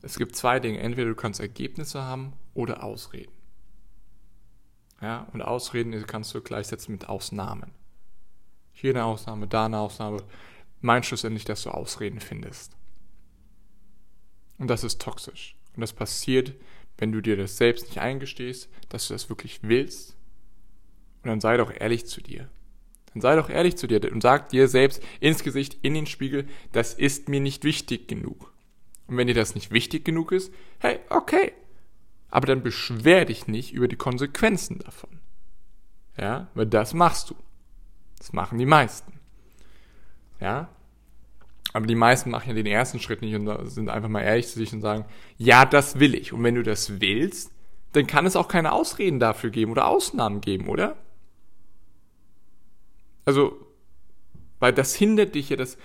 Es 0.00 0.16
gibt 0.16 0.36
zwei 0.36 0.60
Dinge. 0.60 0.78
Entweder 0.78 1.08
du 1.08 1.16
kannst 1.16 1.40
Ergebnisse 1.40 2.02
haben 2.02 2.32
oder 2.54 2.84
Ausreden. 2.84 3.32
Ja, 5.00 5.28
und 5.32 5.42
Ausreden 5.42 6.06
kannst 6.06 6.34
du 6.34 6.40
gleichsetzen 6.40 6.92
mit 6.92 7.08
Ausnahmen. 7.08 7.72
Hier 8.72 8.90
eine 8.90 9.04
Ausnahme, 9.04 9.46
da 9.46 9.66
eine 9.66 9.78
Ausnahme. 9.78 10.22
Mein 10.80 11.02
schlussendlich, 11.02 11.44
dass 11.44 11.62
du 11.62 11.70
Ausreden 11.70 12.20
findest. 12.20 12.76
Und 14.58 14.68
das 14.68 14.84
ist 14.84 15.00
toxisch. 15.00 15.56
Und 15.74 15.80
das 15.80 15.92
passiert, 15.92 16.52
wenn 16.96 17.12
du 17.12 17.20
dir 17.20 17.36
das 17.36 17.56
selbst 17.56 17.86
nicht 17.86 17.98
eingestehst, 17.98 18.68
dass 18.88 19.06
du 19.06 19.14
das 19.14 19.28
wirklich 19.28 19.60
willst. 19.62 20.16
Und 21.22 21.30
dann 21.30 21.40
sei 21.40 21.56
doch 21.56 21.72
ehrlich 21.72 22.06
zu 22.06 22.20
dir. 22.20 22.48
Dann 23.12 23.20
sei 23.20 23.36
doch 23.36 23.48
ehrlich 23.48 23.76
zu 23.76 23.86
dir 23.86 24.12
und 24.12 24.20
sag 24.20 24.48
dir 24.50 24.68
selbst 24.68 25.02
ins 25.20 25.42
Gesicht, 25.42 25.78
in 25.82 25.94
den 25.94 26.06
Spiegel, 26.06 26.46
das 26.72 26.94
ist 26.94 27.28
mir 27.28 27.40
nicht 27.40 27.64
wichtig 27.64 28.08
genug. 28.08 28.52
Und 29.06 29.16
wenn 29.16 29.26
dir 29.26 29.34
das 29.34 29.54
nicht 29.54 29.70
wichtig 29.70 30.04
genug 30.04 30.32
ist, 30.32 30.52
hey, 30.80 30.98
okay, 31.08 31.52
aber 32.30 32.46
dann 32.46 32.62
beschwer 32.62 33.24
dich 33.24 33.46
nicht 33.46 33.72
über 33.72 33.88
die 33.88 33.96
Konsequenzen 33.96 34.78
davon. 34.80 35.20
Ja, 36.16 36.48
weil 36.54 36.66
das 36.66 36.94
machst 36.94 37.30
du. 37.30 37.36
Das 38.18 38.32
machen 38.32 38.58
die 38.58 38.66
meisten. 38.66 39.12
Ja, 40.40 40.68
aber 41.72 41.86
die 41.86 41.94
meisten 41.94 42.30
machen 42.30 42.48
ja 42.48 42.54
den 42.54 42.66
ersten 42.66 42.98
Schritt 42.98 43.20
nicht 43.20 43.34
und 43.34 43.70
sind 43.70 43.90
einfach 43.90 44.08
mal 44.08 44.22
ehrlich 44.22 44.48
zu 44.48 44.58
sich 44.58 44.72
und 44.72 44.80
sagen, 44.80 45.04
ja, 45.36 45.64
das 45.64 46.00
will 46.00 46.14
ich. 46.14 46.32
Und 46.32 46.42
wenn 46.42 46.54
du 46.54 46.62
das 46.62 47.00
willst, 47.00 47.52
dann 47.92 48.06
kann 48.06 48.26
es 48.26 48.36
auch 48.36 48.48
keine 48.48 48.72
Ausreden 48.72 49.20
dafür 49.20 49.50
geben 49.50 49.72
oder 49.72 49.86
Ausnahmen 49.86 50.40
geben, 50.40 50.68
oder? 50.68 50.96
Also, 53.24 53.58
weil 54.58 54.72
das 54.72 54.94
hindert 54.94 55.34
dich 55.34 55.50
ja, 55.50 55.56
das, 55.56 55.76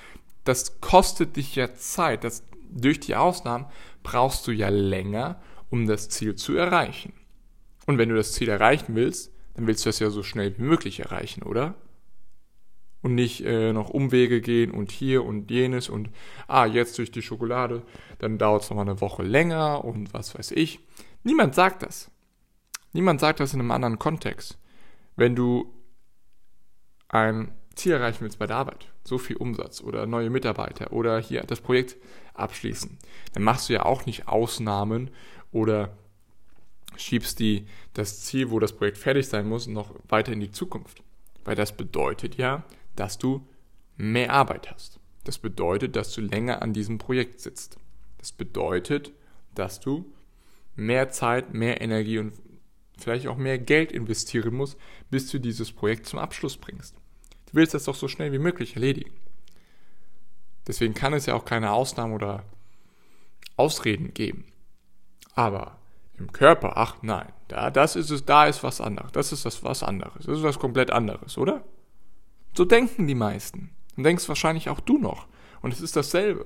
das 0.46 0.80
kostet 0.80 1.36
dich 1.36 1.56
ja 1.56 1.74
Zeit. 1.76 2.24
Das, 2.24 2.44
durch 2.70 3.00
die 3.00 3.16
Ausnahmen 3.16 3.66
brauchst 4.04 4.48
du 4.48 4.52
ja 4.52 4.70
länger, 4.70 5.42
um 5.74 5.88
das 5.88 6.08
Ziel 6.08 6.36
zu 6.36 6.56
erreichen. 6.56 7.14
Und 7.88 7.98
wenn 7.98 8.10
du 8.10 8.16
das 8.16 8.34
Ziel 8.34 8.48
erreichen 8.48 8.94
willst, 8.94 9.34
dann 9.56 9.66
willst 9.66 9.84
du 9.86 9.90
es 9.90 9.98
ja 9.98 10.12
so 10.12 10.22
schnell 10.22 10.56
wie 10.56 10.62
möglich 10.62 11.00
erreichen, 11.00 11.42
oder? 11.42 11.74
und 13.02 13.16
nicht 13.16 13.42
äh, 13.44 13.74
noch 13.74 13.90
Umwege 13.90 14.40
gehen 14.40 14.72
und 14.72 14.90
hier 14.90 15.26
und 15.26 15.52
jenes 15.52 15.90
und 15.90 16.10
ah, 16.48 16.66
jetzt 16.66 16.98
durch 16.98 17.12
die 17.12 17.22
Schokolade, 17.22 17.82
dann 18.20 18.38
dauert 18.38 18.64
es 18.64 18.70
nochmal 18.70 18.88
eine 18.88 19.02
Woche 19.02 19.24
länger 19.24 19.84
und 19.84 20.14
was 20.14 20.38
weiß 20.38 20.52
ich. 20.52 20.80
Niemand 21.24 21.54
sagt 21.54 21.84
das. 21.84 22.10
Niemand 22.94 23.20
sagt 23.20 23.42
das 23.42 23.54
in 23.54 23.60
einem 23.60 23.72
anderen 23.72 24.00
Kontext. 24.00 24.58
Wenn 25.18 25.36
du 25.36 25.74
ein 27.10 27.52
Ziel 27.76 27.92
erreichen 27.92 28.22
willst 28.22 28.40
bei 28.40 28.48
der 28.48 28.56
Arbeit, 28.56 28.88
so 29.04 29.18
viel 29.18 29.36
Umsatz 29.36 29.82
oder 29.82 30.06
neue 30.06 30.30
Mitarbeiter 30.30 30.94
oder 30.94 31.20
hier 31.20 31.42
das 31.42 31.60
Projekt 31.60 31.98
abschließen, 32.36 33.00
dann 33.34 33.44
machst 33.44 33.68
du 33.68 33.74
ja 33.74 33.84
auch 33.84 34.06
nicht 34.06 34.30
Ausnahmen 34.30 35.12
oder 35.54 35.98
schiebst 36.98 37.40
die, 37.40 37.66
das 37.94 38.22
Ziel, 38.22 38.52
wo 38.52 38.60
das 38.60 38.74
Projekt 38.74 38.98
fertig 38.98 39.28
sein 39.28 39.48
muss, 39.48 39.68
noch 39.68 39.96
weiter 40.10 40.34
in 40.34 40.40
die 40.40 40.52
Zukunft. 40.52 41.02
Weil 41.46 41.56
das 41.56 41.76
bedeutet 41.76 42.36
ja, 42.36 42.64
dass 42.96 43.18
du 43.18 43.48
mehr 43.96 44.32
Arbeit 44.32 44.72
hast. 44.72 45.00
Das 45.24 45.38
bedeutet, 45.38 45.96
dass 45.96 46.14
du 46.14 46.22
länger 46.22 46.62
an 46.62 46.74
diesem 46.74 46.98
Projekt 46.98 47.40
sitzt. 47.40 47.78
Das 48.18 48.32
bedeutet, 48.32 49.12
dass 49.56 49.80
du 49.80 50.06
mehr 50.76 51.10
Zeit, 51.10 51.54
mehr 51.54 51.82
Energie 51.82 52.20
und 52.20 52.34
vielleicht 52.98 53.28
auch 53.28 53.38
mehr 53.38 53.58
Geld 53.58 53.92
investieren 53.92 54.54
musst, 54.54 54.78
bis 55.10 55.30
du 55.30 55.40
dieses 55.40 55.72
Projekt 55.72 56.08
zum 56.08 56.20
Abschluss 56.20 56.58
bringst. 56.58 56.96
Du 57.48 57.54
willst 57.54 57.74
das 57.74 57.86
doch 57.86 57.96
so 57.96 58.08
schnell 58.08 58.32
wie 58.32 58.40
möglich 58.40 58.76
erledigen. 58.76 59.12
Deswegen 60.68 60.94
kann 60.94 61.14
es 61.14 61.26
ja 61.26 61.36
auch 61.36 61.46
keine 61.46 61.72
Ausnahmen 61.72 62.14
oder 62.14 62.46
Ausreden 63.58 64.14
geben. 64.14 64.46
Aber 65.36 65.78
im 66.18 66.32
Körper, 66.32 66.78
ach 66.78 66.98
nein, 67.02 67.32
da, 67.48 67.72
das 67.72 67.96
ist 67.96 68.10
es, 68.10 68.26
da 68.26 68.46
ist 68.46 68.64
was 68.64 68.82
anderes. 68.82 69.12
Das 69.12 69.32
ist 69.32 69.46
das 69.46 69.64
was 69.64 69.84
anderes. 69.84 70.26
Das 70.26 70.38
ist 70.38 70.44
was 70.44 70.60
komplett 70.60 70.92
anderes, 70.92 71.38
oder? 71.38 71.64
So 72.56 72.66
denken 72.66 73.08
die 73.08 73.16
meisten. 73.16 73.72
Und 73.98 74.04
denkst 74.04 74.28
wahrscheinlich 74.28 74.70
auch 74.70 74.80
du 74.80 74.98
noch. 74.98 75.28
Und 75.62 75.74
es 75.74 75.82
ist 75.82 75.96
dasselbe. 75.96 76.46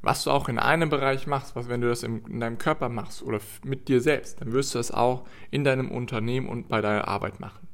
Was 0.00 0.24
du 0.24 0.30
auch 0.30 0.48
in 0.48 0.58
einem 0.58 0.90
Bereich 0.90 1.26
machst, 1.26 1.54
was 1.54 1.68
wenn 1.68 1.80
du 1.80 1.88
das 1.88 2.02
in, 2.02 2.24
in 2.26 2.40
deinem 2.40 2.58
Körper 2.58 2.88
machst 2.88 3.22
oder 3.22 3.38
mit 3.64 3.88
dir 3.88 4.00
selbst, 4.00 4.40
dann 4.40 4.52
wirst 4.52 4.74
du 4.74 4.78
das 4.78 4.90
auch 4.90 5.26
in 5.50 5.62
deinem 5.62 5.90
Unternehmen 5.90 6.48
und 6.48 6.68
bei 6.68 6.80
deiner 6.80 7.06
Arbeit 7.06 7.38
machen. 7.38 7.68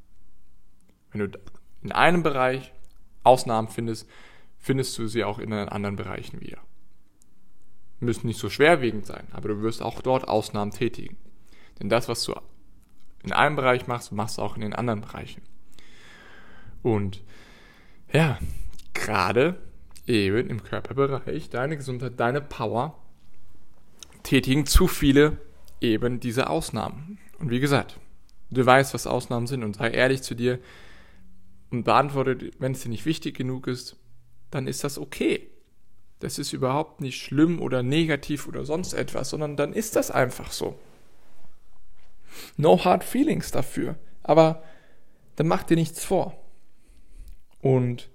Wenn 1.11 1.21
du 1.21 1.39
in 1.83 1.93
einem 1.93 2.23
Bereich 2.23 2.73
Ausnahmen 3.23 3.69
findest, 3.69 4.09
findest 4.59 4.99
du 4.99 5.07
sie 5.07 5.25
auch 5.25 5.39
in 5.39 5.53
anderen 5.53 5.97
Bereichen 5.97 6.41
wieder. 6.41 6.59
Müssen 8.01 8.27
nicht 8.29 8.39
so 8.39 8.49
schwerwiegend 8.49 9.07
sein, 9.07 9.27
aber 9.33 9.49
du 9.49 9.63
wirst 9.63 9.83
auch 9.83 10.01
dort 10.03 10.29
Ausnahmen 10.29 10.71
tätigen. 10.71 11.17
Denn 11.81 11.89
das, 11.89 12.09
was 12.09 12.23
du 12.25 12.35
in 13.25 13.33
einem 13.33 13.57
Bereich 13.57 13.87
machst, 13.87 14.13
machst 14.13 14.39
du 14.39 14.43
auch 14.43 14.55
in 14.55 14.63
den 14.63 14.75
anderen 14.75 15.01
Bereichen. 15.01 15.43
Und 16.83 17.23
ja, 18.13 18.39
gerade 18.95 19.61
eben 20.07 20.49
im 20.49 20.63
Körperbereich, 20.63 21.51
deine 21.51 21.77
Gesundheit, 21.77 22.19
deine 22.19 22.41
Power, 22.41 22.99
tätigen 24.23 24.67
zu 24.67 24.87
viele 24.87 25.39
eben 25.81 26.21
diese 26.21 26.51
Ausnahmen. 26.51 27.19
Und 27.39 27.51
wie 27.51 27.61
gesagt, 27.61 27.99
du 28.51 28.65
weißt, 28.65 28.95
was 28.95 29.07
Ausnahmen 29.07 29.47
sind 29.47 29.63
und 29.63 29.77
sei 29.77 29.91
ehrlich 29.91 30.23
zu 30.23 30.35
dir 30.35 30.59
und 31.71 31.85
beantworte, 31.85 32.51
wenn 32.59 32.73
es 32.73 32.83
dir 32.83 32.89
nicht 32.89 33.07
wichtig 33.07 33.37
genug 33.37 33.67
ist, 33.67 33.97
dann 34.51 34.67
ist 34.67 34.85
das 34.85 34.99
okay. 34.99 35.49
Das 36.21 36.39
ist 36.39 36.53
überhaupt 36.53 37.01
nicht 37.01 37.21
schlimm 37.21 37.61
oder 37.61 37.83
negativ 37.83 38.49
oder 38.49 38.65
sonst 38.65 38.93
etwas, 38.93 39.31
sondern 39.31 39.57
dann 39.57 39.73
ist 39.73 39.97
das 39.97 40.11
einfach 40.11 40.51
so. 40.51 40.79
No 42.57 42.85
hard 42.85 43.05
feelings 43.05 43.51
dafür. 43.51 43.97
Aber 44.23 44.63
dann 45.37 45.47
mach 45.47 45.63
dir 45.63 45.77
nichts 45.77 46.05
vor. 46.05 46.37
Und 47.61 48.11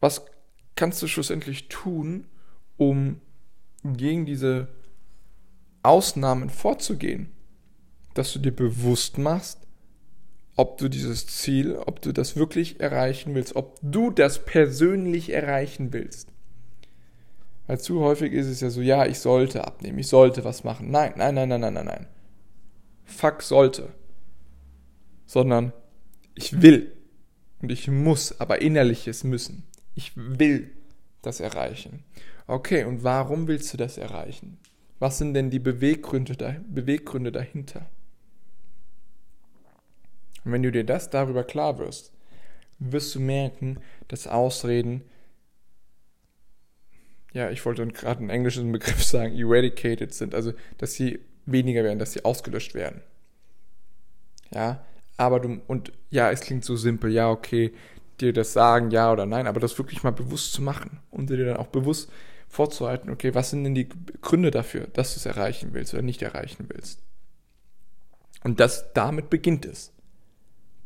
was 0.00 0.26
kannst 0.76 1.02
du 1.02 1.06
schlussendlich 1.06 1.68
tun, 1.68 2.26
um 2.76 3.20
gegen 3.82 4.26
diese 4.26 4.68
Ausnahmen 5.82 6.50
vorzugehen? 6.50 7.30
Dass 8.12 8.32
du 8.32 8.38
dir 8.38 8.54
bewusst 8.54 9.18
machst, 9.18 9.66
ob 10.56 10.78
du 10.78 10.88
dieses 10.88 11.26
Ziel, 11.26 11.76
ob 11.76 12.00
du 12.00 12.12
das 12.12 12.36
wirklich 12.36 12.80
erreichen 12.80 13.34
willst, 13.34 13.56
ob 13.56 13.78
du 13.82 14.10
das 14.10 14.44
persönlich 14.44 15.30
erreichen 15.30 15.92
willst. 15.92 16.33
Weil 17.66 17.80
zu 17.80 18.00
häufig 18.00 18.32
ist 18.32 18.46
es 18.46 18.60
ja 18.60 18.70
so, 18.70 18.80
ja, 18.80 19.06
ich 19.06 19.18
sollte 19.18 19.66
abnehmen, 19.66 19.98
ich 19.98 20.08
sollte 20.08 20.44
was 20.44 20.64
machen. 20.64 20.90
Nein, 20.90 21.14
nein, 21.16 21.34
nein, 21.34 21.48
nein, 21.48 21.60
nein, 21.60 21.74
nein, 21.74 21.86
nein. 21.86 22.06
Fuck 23.04 23.42
sollte. 23.42 23.94
Sondern 25.26 25.72
ich 26.34 26.60
will. 26.60 26.92
Und 27.62 27.72
ich 27.72 27.88
muss, 27.88 28.38
aber 28.40 28.60
innerliches 28.60 29.24
Müssen. 29.24 29.64
Ich 29.94 30.12
will 30.16 30.70
das 31.22 31.40
erreichen. 31.40 32.04
Okay, 32.46 32.84
und 32.84 33.04
warum 33.04 33.48
willst 33.48 33.72
du 33.72 33.78
das 33.78 33.96
erreichen? 33.96 34.58
Was 34.98 35.18
sind 35.18 35.32
denn 35.34 35.50
die 35.50 35.58
Beweggründe, 35.58 36.60
Beweggründe 36.68 37.32
dahinter? 37.32 37.86
Und 40.44 40.52
wenn 40.52 40.62
du 40.62 40.70
dir 40.70 40.84
das 40.84 41.08
darüber 41.08 41.44
klar 41.44 41.78
wirst, 41.78 42.12
wirst 42.78 43.14
du 43.14 43.20
merken, 43.20 43.78
dass 44.08 44.26
Ausreden, 44.26 45.02
ja, 47.34 47.50
ich 47.50 47.64
wollte 47.66 47.86
gerade 47.88 48.20
einen 48.20 48.30
englischen 48.30 48.72
Begriff 48.72 49.04
sagen, 49.04 49.36
eradicated 49.36 50.14
sind, 50.14 50.34
also 50.34 50.54
dass 50.78 50.94
sie 50.94 51.18
weniger 51.44 51.84
werden, 51.84 51.98
dass 51.98 52.12
sie 52.12 52.24
ausgelöscht 52.24 52.74
werden. 52.74 53.02
Ja, 54.52 54.84
aber 55.16 55.40
du, 55.40 55.60
und 55.66 55.92
ja, 56.10 56.30
es 56.30 56.40
klingt 56.40 56.64
so 56.64 56.76
simpel, 56.76 57.12
ja, 57.12 57.28
okay, 57.28 57.72
dir 58.20 58.32
das 58.32 58.52
sagen, 58.52 58.90
ja 58.90 59.12
oder 59.12 59.26
nein, 59.26 59.48
aber 59.48 59.60
das 59.60 59.76
wirklich 59.76 60.04
mal 60.04 60.12
bewusst 60.12 60.52
zu 60.52 60.62
machen 60.62 61.00
und 61.10 61.28
dir 61.28 61.44
dann 61.44 61.56
auch 61.56 61.66
bewusst 61.66 62.10
vorzuhalten, 62.48 63.10
okay, 63.10 63.34
was 63.34 63.50
sind 63.50 63.64
denn 63.64 63.74
die 63.74 63.88
Gründe 64.22 64.52
dafür, 64.52 64.86
dass 64.92 65.14
du 65.14 65.18
es 65.18 65.26
erreichen 65.26 65.70
willst 65.72 65.92
oder 65.92 66.04
nicht 66.04 66.22
erreichen 66.22 66.66
willst. 66.68 67.02
Und 68.44 68.60
das, 68.60 68.92
damit 68.92 69.28
beginnt 69.28 69.66
es. 69.66 69.92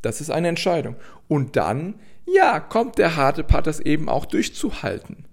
Das 0.00 0.22
ist 0.22 0.30
eine 0.30 0.48
Entscheidung. 0.48 0.96
Und 1.26 1.56
dann, 1.56 2.00
ja, 2.24 2.60
kommt 2.60 2.96
der 2.96 3.16
harte 3.16 3.44
Part, 3.44 3.66
das 3.66 3.80
eben 3.80 4.08
auch 4.08 4.24
durchzuhalten. 4.24 5.27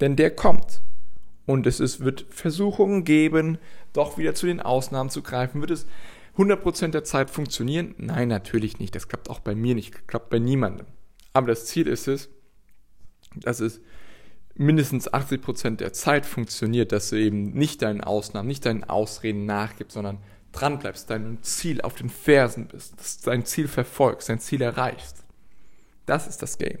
Denn 0.00 0.16
der 0.16 0.34
kommt. 0.34 0.80
Und 1.46 1.66
es 1.66 1.80
ist, 1.80 2.00
wird 2.00 2.26
Versuchungen 2.30 3.04
geben, 3.04 3.58
doch 3.92 4.18
wieder 4.18 4.34
zu 4.34 4.46
den 4.46 4.60
Ausnahmen 4.60 5.10
zu 5.10 5.22
greifen. 5.22 5.60
Wird 5.60 5.70
es 5.70 5.86
100% 6.36 6.88
der 6.88 7.04
Zeit 7.04 7.30
funktionieren? 7.30 7.94
Nein, 7.96 8.28
natürlich 8.28 8.78
nicht. 8.78 8.94
Das 8.94 9.08
klappt 9.08 9.30
auch 9.30 9.40
bei 9.40 9.54
mir 9.54 9.74
nicht. 9.74 9.94
Das 9.94 10.06
klappt 10.06 10.30
bei 10.30 10.38
niemandem. 10.38 10.86
Aber 11.32 11.48
das 11.48 11.66
Ziel 11.66 11.86
ist 11.86 12.06
es, 12.06 12.28
dass 13.34 13.60
es 13.60 13.80
mindestens 14.54 15.10
80% 15.10 15.76
der 15.76 15.92
Zeit 15.92 16.26
funktioniert, 16.26 16.92
dass 16.92 17.10
du 17.10 17.16
eben 17.16 17.52
nicht 17.52 17.82
deinen 17.82 18.02
Ausnahmen, 18.02 18.48
nicht 18.48 18.66
deinen 18.66 18.84
Ausreden 18.84 19.46
nachgibst, 19.46 19.94
sondern 19.94 20.18
dran 20.52 20.78
bleibst, 20.78 21.10
deinem 21.10 21.42
Ziel 21.42 21.80
auf 21.80 21.94
den 21.94 22.10
Fersen 22.10 22.66
bist, 22.66 22.98
dass 22.98 23.20
dein 23.20 23.44
Ziel 23.44 23.68
verfolgst, 23.68 24.28
dein 24.28 24.40
Ziel 24.40 24.62
erreichst. 24.62 25.24
Das 26.06 26.26
ist 26.26 26.42
das 26.42 26.58
Game. 26.58 26.80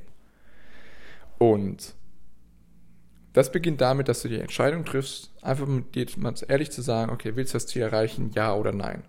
Und 1.38 1.94
das 3.38 3.52
beginnt 3.52 3.80
damit, 3.80 4.08
dass 4.08 4.22
du 4.22 4.28
die 4.28 4.40
Entscheidung 4.40 4.84
triffst, 4.84 5.30
einfach 5.42 5.66
mit 5.66 5.94
dir 5.94 6.06
mal 6.16 6.34
ehrlich 6.48 6.72
zu 6.72 6.82
sagen, 6.82 7.12
okay, 7.12 7.36
willst 7.36 7.54
du 7.54 7.56
das 7.56 7.68
Ziel 7.68 7.82
erreichen, 7.82 8.32
ja 8.34 8.52
oder 8.52 8.72
nein? 8.72 9.04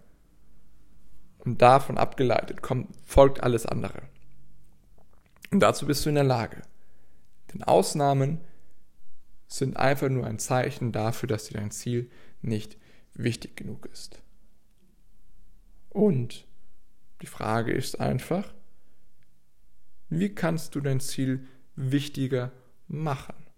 Und 1.40 1.64
davon 1.64 1.98
abgeleitet 1.98 2.62
kommt, 2.62 2.96
folgt 3.04 3.42
alles 3.42 3.66
andere. 3.66 4.04
Und 5.50 5.62
dazu 5.62 5.88
bist 5.88 6.06
du 6.06 6.10
in 6.10 6.16
der 6.16 6.26
Lage. 6.26 6.62
Denn 7.52 7.64
Ausnahmen 7.64 8.40
sind 9.48 9.78
einfach 9.78 10.10
nur 10.10 10.28
ein 10.28 10.38
Zeichen 10.38 10.92
dafür, 10.92 11.26
dass 11.26 11.46
dir 11.46 11.58
dein 11.58 11.72
Ziel 11.72 12.12
nicht 12.44 12.78
wichtig 13.16 13.58
genug 13.58 13.88
ist. 13.88 14.22
Und 15.90 16.46
die 17.24 17.28
Frage 17.28 17.72
ist 17.72 18.00
einfach, 18.00 18.54
wie 20.10 20.36
kannst 20.36 20.76
du 20.76 20.82
dein 20.82 21.00
Ziel 21.00 21.48
wichtiger 21.76 22.52
machen? 22.88 23.49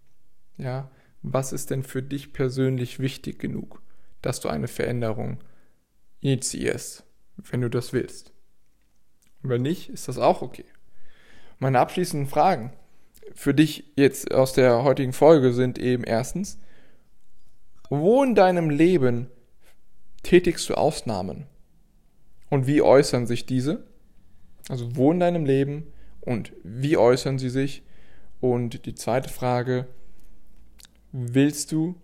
Ja, 0.58 0.89
was 1.22 1.53
ist 1.53 1.70
denn 1.70 1.84
für 1.84 2.01
dich 2.01 2.34
persönlich 2.34 3.00
wichtig 3.00 3.39
genug, 3.39 3.81
dass 4.22 4.39
du 4.39 4.50
eine 4.50 4.67
Veränderung 4.67 5.39
initiierst, 6.20 7.03
wenn 7.38 7.62
du 7.62 7.70
das 7.70 7.93
willst? 7.93 8.31
Wenn 9.41 9.62
nicht, 9.62 9.89
ist 9.89 10.08
das 10.08 10.17
auch 10.17 10.41
okay. 10.41 10.65
Meine 11.60 11.79
abschließenden 11.79 12.29
Fragen 12.29 12.74
für 13.34 13.53
dich 13.53 13.91
jetzt 13.96 14.34
aus 14.34 14.53
der 14.53 14.84
heutigen 14.84 15.13
Folge 15.13 15.53
sind 15.53 15.79
eben 15.79 16.03
erstens, 16.03 16.60
wo 17.89 18.24
in 18.24 18.36
deinem 18.36 18.70
Leben 18.70 19.27
tätigst 20.24 20.70
du 20.70 20.75
Ausnahmen? 20.75 21.46
Und 22.50 22.67
wie 22.67 22.81
äußern 22.81 23.27
sich 23.27 23.46
diese? 23.46 23.86
Also 24.70 24.96
wo 24.96 25.12
in 25.12 25.20
deinem 25.20 25.46
Leben 25.46 25.88
und 26.20 26.53
wie 26.63 26.98
äußern 26.98 27.39
sie 27.39 27.50
sich? 27.50 27.84
Und 28.39 28.86
die 28.86 28.96
zweite 28.96 29.29
Frage, 29.29 29.88
willst 31.12 31.72
du 31.72 31.96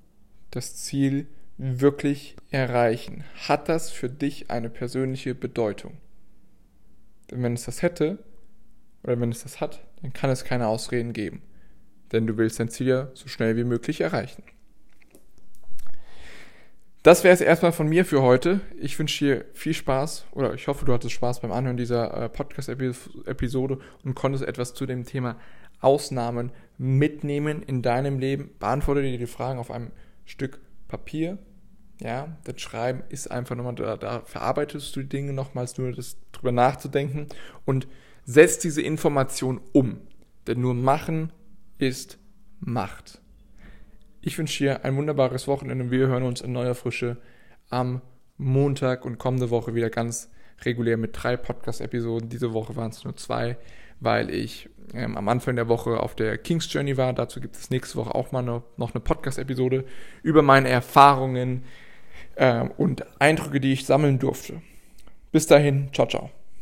das 0.52 0.76
Ziel 0.76 1.28
wirklich 1.58 2.36
erreichen? 2.52 3.24
Hat 3.48 3.70
das 3.70 3.90
für 3.90 4.10
dich 4.10 4.52
eine 4.52 4.70
persönliche 4.70 5.36
Bedeutung? 5.36 5.98
Denn 7.32 7.44
wenn 7.44 7.54
es 7.54 7.66
das 7.66 7.82
hätte, 7.82 8.20
oder 9.04 9.20
wenn 9.20 9.32
es 9.32 9.44
das 9.44 9.60
hat, 9.60 9.84
dann 10.02 10.14
kann 10.14 10.30
es 10.30 10.44
keine 10.44 10.68
Ausreden 10.68 11.14
geben. 11.14 11.42
Denn 12.12 12.28
du 12.28 12.38
willst 12.38 12.60
dein 12.60 12.70
Ziel 12.70 12.88
ja 12.88 13.10
so 13.14 13.28
schnell 13.28 13.58
wie 13.58 13.64
möglich 13.64 14.02
erreichen. 14.02 14.44
Das 17.04 17.24
wäre 17.24 17.34
es 17.34 17.42
erstmal 17.42 17.72
von 17.72 17.88
mir 17.88 18.04
für 18.04 18.22
heute. 18.22 18.60
Ich 18.80 19.00
wünsche 19.00 19.24
dir 19.24 19.46
viel 19.54 19.74
Spaß 19.74 20.26
oder 20.32 20.54
ich 20.54 20.68
hoffe, 20.68 20.84
du 20.84 20.94
hattest 20.94 21.14
Spaß 21.14 21.40
beim 21.40 21.54
Anhören 21.54 21.78
dieser 21.78 22.14
äh, 22.14 22.30
Podcast-Episode 22.30 23.80
und 24.04 24.16
konntest 24.16 24.44
etwas 24.44 24.74
zu 24.74 24.86
dem 24.86 25.06
Thema 25.06 25.38
Ausnahmen 25.80 26.52
mitnehmen 26.78 27.64
in 27.64 27.82
deinem 27.82 28.20
Leben. 28.20 28.52
Beantworte 28.60 29.02
dir 29.02 29.18
die 29.18 29.28
Fragen 29.28 29.60
auf 29.60 29.72
einem 29.72 29.92
Stück 30.26 30.60
Papier. 30.88 31.38
Ja, 32.00 32.38
das 32.44 32.62
Schreiben 32.62 33.04
ist 33.10 33.32
einfach 33.32 33.56
nochmal, 33.56 33.76
da, 33.76 33.98
da 33.98 34.22
verarbeitest 34.22 34.96
du 34.96 35.02
die 35.02 35.10
Dinge 35.10 35.34
nochmals, 35.34 35.78
nur 35.78 35.92
das 35.92 36.18
drüber 36.32 36.52
nachzudenken 36.52 37.28
und 37.66 37.88
setzt 38.24 38.64
diese 38.64 38.82
Information 38.82 39.60
um. 39.74 40.02
Denn 40.46 40.62
nur 40.62 40.76
machen 40.76 41.32
ist 41.80 42.20
Macht. 42.60 43.22
Ich 44.22 44.38
wünsche 44.38 44.64
dir 44.64 44.84
ein 44.84 44.96
wunderbares 44.98 45.48
Wochenende 45.48 45.92
wir 45.92 46.08
hören 46.08 46.24
uns 46.24 46.42
in 46.42 46.52
neuer 46.52 46.76
Frische 46.76 47.18
am 47.70 48.02
Montag 48.38 49.06
und 49.06 49.18
kommende 49.18 49.50
Woche 49.50 49.74
wieder 49.74 49.90
ganz 49.90 50.30
regulär 50.62 50.98
mit 50.98 51.12
drei 51.14 51.38
Podcast-Episoden. 51.38 52.30
Diese 52.30 52.54
Woche 52.54 52.76
waren 52.76 52.92
es 52.92 53.04
nur 53.04 53.16
zwei, 53.16 53.58
weil 54.00 54.30
ich 54.30 54.70
ähm, 54.94 55.18
am 55.18 55.28
Anfang 55.28 55.56
der 55.56 55.68
Woche 55.68 56.00
auf 56.00 56.16
der 56.16 56.38
King's 56.38 56.72
Journey 56.72 56.98
war. 56.98 57.14
Dazu 57.14 57.40
gibt 57.40 57.56
es 57.56 57.70
nächste 57.70 57.98
Woche 57.98 58.16
auch 58.16 58.32
mal 58.32 58.40
eine, 58.40 58.64
noch 58.78 58.94
eine 58.94 59.02
Podcast-Episode 59.02 59.86
über 60.24 60.42
meine 60.42 60.70
Erfahrungen 60.70 61.64
äh, 62.36 62.66
und 62.78 63.06
Eindrücke, 63.20 63.60
die 63.60 63.74
ich 63.74 63.86
sammeln 63.86 64.20
durfte. 64.20 64.62
Bis 65.32 65.48
dahin, 65.48 65.90
ciao, 65.94 66.08
ciao. 66.08 66.32